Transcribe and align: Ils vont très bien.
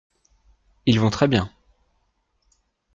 Ils 0.87 0.99
vont 0.99 1.11
très 1.11 1.27
bien. 1.27 1.51